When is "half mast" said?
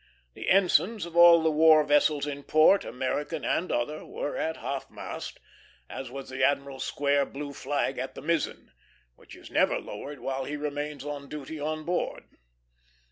4.57-5.39